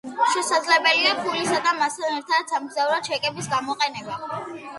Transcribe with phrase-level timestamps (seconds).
[0.35, 4.19] შესაძლებელია ფულისა და მასთან ერთად სამგზავრო ჩეკების გამოყენება.